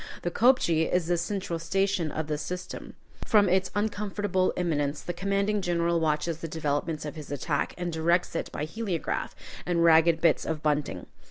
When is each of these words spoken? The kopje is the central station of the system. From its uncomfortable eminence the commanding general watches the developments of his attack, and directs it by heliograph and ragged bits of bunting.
The 0.23 0.31
kopje 0.31 0.91
is 0.91 1.05
the 1.05 1.15
central 1.15 1.59
station 1.59 2.09
of 2.11 2.25
the 2.25 2.39
system. 2.39 2.95
From 3.23 3.47
its 3.47 3.69
uncomfortable 3.75 4.51
eminence 4.57 4.99
the 5.03 5.13
commanding 5.13 5.61
general 5.61 5.99
watches 5.99 6.39
the 6.39 6.47
developments 6.47 7.05
of 7.05 7.13
his 7.13 7.31
attack, 7.31 7.75
and 7.77 7.93
directs 7.93 8.35
it 8.35 8.51
by 8.51 8.65
heliograph 8.65 9.35
and 9.63 9.83
ragged 9.83 10.19
bits 10.19 10.43
of 10.43 10.63
bunting. 10.63 11.05